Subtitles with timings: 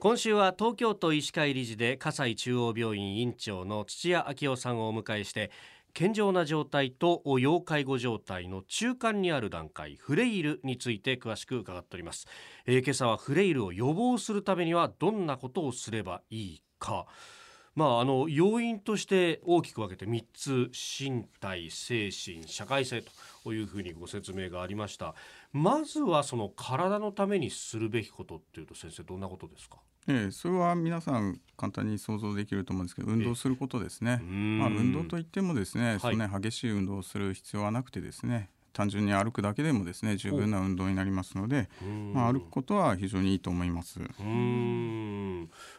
[0.00, 5.50] 今週は東京都医師会理事で葛西中央病院院長の土屋昭夫さんをお迎えして
[5.92, 12.28] 健常な状態と要介護状態の中間にある段階フレイルについて詳しく伺っております、
[12.66, 17.06] えー、今朝はフレイルを予防するためにはどんなことをすればいいか。
[17.78, 20.70] まあ、あの要因として大きく分けて3つ
[21.00, 23.04] 身体精神社会性
[23.44, 25.14] というふうにご説明がありました。
[25.52, 29.76] まずはその体のためにするべきことっていうと先生どんなことですか？
[30.08, 41.68] ええ、それは皆さん簡単に想像できると思うんですけど運動することですね、まあ、運動といってもですね、そんなに激しい運動をする必要はなくてですね単純に歩くだけでもですね十分な運動になりますので、
[42.14, 44.00] まあ、歩くことは非常にいいと思います。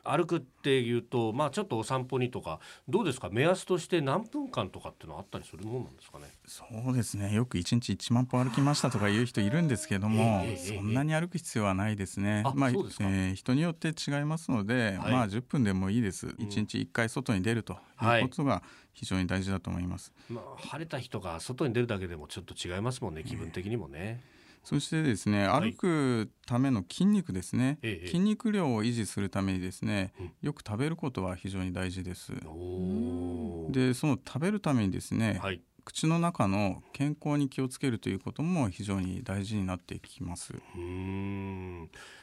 [0.04, 3.30] 歩くっていうと、まあ、ちょっとお散歩にとかどうですか？
[3.32, 6.26] 目安として何分間とかっていうのはあったりするもんなんですかね？
[6.46, 7.34] そうですね。
[7.34, 12.44] よく1日1万歩歩きましたとかいう人いるんですけども、えー、そんなに歩く必要はないですね。
[12.56, 16.28] まあえー、人によって違いますので、はい、まあ10分でもいいです。
[16.28, 17.76] 1日1回外に出るとい
[18.22, 20.14] うことが非常に大事だと思います。
[20.30, 24.22] まあ、晴れた日とか外に出るだけでもちょっと違いますもんね気分的にもね。
[24.64, 32.34] そしてですね歩くための筋肉ですね、はい、筋肉量を維持するためにですね、よく食べることは非常に大事です。
[32.34, 40.54] でその食べるためにですね、はい、口の中の健康に気をつけるということも非常に大事になってきます。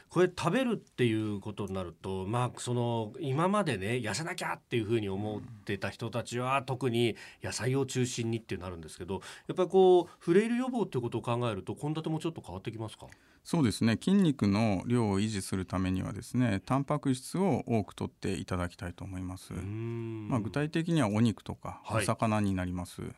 [0.09, 13.07] うんこれ食べるっていうことになるとまあその今までね痩せなきゃっていうふうに思ってた人たちは特に野菜を中心にってなるんですけどやっぱりこうフレイル予防っていうことを考えると献立もちょっと変わってきますか？
[13.43, 13.97] そうですね。
[14.01, 19.53] 筋肉の量を維持するためにはですねタンパク質を多く取っていただきたいと思います。
[19.53, 23.11] まあ、具体的にはお肉とかお魚になります、はい、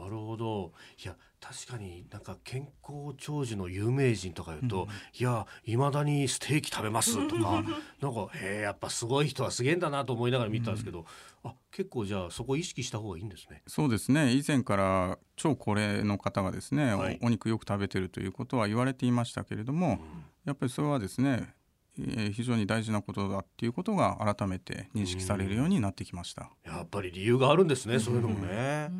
[0.00, 0.72] なるほど。
[1.02, 7.62] いや確かになんか健康長寿の有名人とか言うと、うん、いやいまだにステーキ食べますとか
[8.00, 11.06] なんかへえやっぱすごい人はすげえんだなと思いながら見たんですけど、
[11.44, 13.62] うん、あ結構じゃあそこ意識した方がいいんですね。
[13.66, 14.32] そうですね。
[14.32, 21.54] 以前から超高齢の方がですね、はい、お肉よく食べてるということは言われていましたけれども、うん、やっぱりそれはですね
[21.98, 26.50] えー、非常に大事なことだっていうことが改めて認識されるようになってきました。
[26.64, 28.90] やっぱり理由があるんですね、そういうのもね。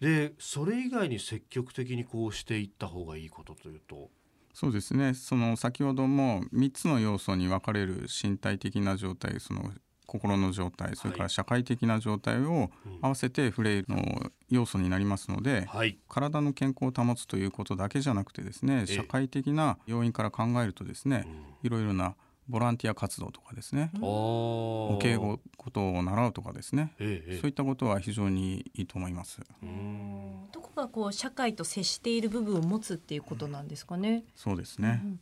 [0.00, 4.10] でそれ以外に積極的にこうしていった方がいいことというと？
[4.52, 5.14] そうですね。
[5.14, 9.72] その先ほども3つの要素に分かれる身体的な状態その
[10.06, 21.26] 心の状態それから社会的な状態を合わせてフレイルの要素になりますので、はい、体の健康を保つということだけじゃなくてですね社会的な要因から考えるとですね、
[21.62, 22.14] いろいろな
[22.48, 23.90] ボランティア活動とかですね。
[24.00, 29.40] お敬語ことを習うとかですね、ええ、そういったことは非常にいいと思います。
[30.52, 35.20] どこがこう社会と接している部分を持つっていうことなんですかね、そうですね、うん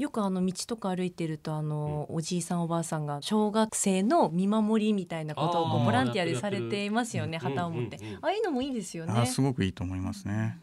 [0.00, 9.26] よくあの道とか歩いてるとあの、おじいさんおばあさんが小学生の見守りみたいなことをこうボランティアでされていますよね旗を持って、ああいうのもいいですよね。
[9.26, 10.58] すごくいいと思いますね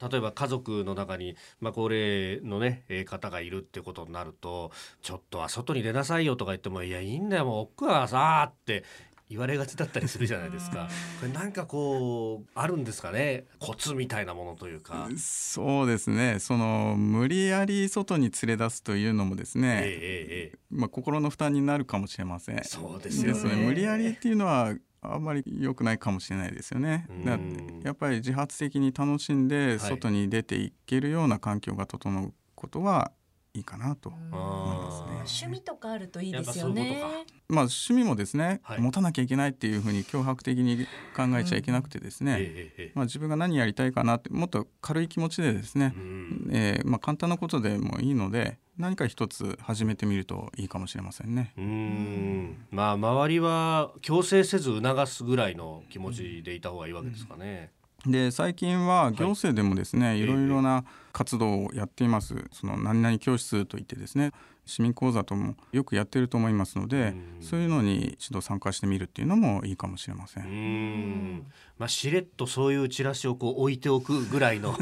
[0.00, 4.70] 例えば家族の中に、まあ、高齢のね、えー、方がいるってことになると
[5.02, 8.84] ちょっとは外に出なさいよとか言ってもいやいいんだよもう奥はさって
[9.28, 10.88] 言われがちだったりするじゃないですか。
[11.20, 13.44] これなんかこうあるんですかね？
[13.58, 15.08] コツみたいなものというか。
[15.16, 16.38] そうですね。
[16.38, 19.80] その無理やり外に連れ出すというのもですね。
[19.82, 22.62] えー、えー、まあ心の負担になるかもしれません。
[22.64, 23.56] そうですよね。
[23.56, 24.76] 無理やりっていうのは
[25.12, 27.06] あんまり良くないかもしれないですよね。
[27.24, 27.38] だ
[27.84, 33.12] やっぱり自発的に楽しんで外に出ていけるような環境が整うことは
[33.56, 35.06] いいかなと思いますね。
[35.46, 37.02] 趣味とかあるといいですよね。
[37.48, 40.86] まあ趣味もですね、はい、持たなきゃいけないっていうふうに脅迫的に
[41.16, 51.52] 考えちゃいけなくてですね、うんまあ自分が何やりたいかなってもっと軽い気持ちでですね、うん、えー、まあ簡単なことでもいいので何か一つ始めてみるといいかもしれませんね。
[51.56, 57.70] うんまあ周りは強制せず促すぐらいの気持ちでいた方がいいわけですかね。
[58.06, 62.34] で最近は行政でもですね、はい、いろいろな活動をやっています。
[62.52, 64.32] その何々教室といってですね
[64.66, 70.44] 市民講座ともよくやってると思いますので、そういうのに一度参加してみるっていうのもいいかもしれません。
[70.44, 71.46] ん
[71.78, 74.76] まあ、しれっとそういうチラシをこう置いておくぐらいの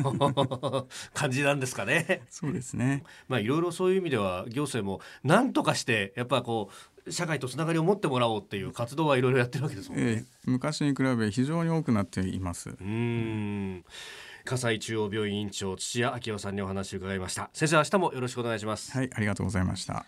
[1.12, 2.22] 感じなんですかね。
[2.30, 3.04] そうですね。
[3.28, 10.04] まあいろいろそういう意味では行政も何とかしてやっぱこう社会とつながりを持ってもらおうっていう活動はいろいろやってるわけですもんね。
[10.04, 12.70] えー、昔に比べ非常に多くなっています。
[12.70, 13.84] うん。
[14.44, 20.04] 葛西中央病院院長土屋昭夫さんにお話を伺いました先生明日もよろしくお願いしますはいありがとうございました